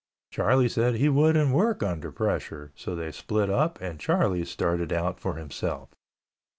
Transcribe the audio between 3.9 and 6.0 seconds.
Charlie started out for himself.